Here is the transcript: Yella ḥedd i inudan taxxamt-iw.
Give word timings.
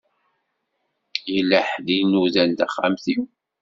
Yella 1.33 1.59
ḥedd 1.69 1.87
i 1.93 1.95
inudan 2.01 2.51
taxxamt-iw. 2.59 3.23